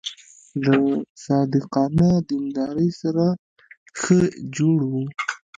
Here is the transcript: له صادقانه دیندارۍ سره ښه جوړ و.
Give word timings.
له 0.63 0.77
صادقانه 1.25 2.09
دیندارۍ 2.29 2.89
سره 3.01 3.25
ښه 3.99 4.19
جوړ 4.55 4.79
و. 4.91 4.93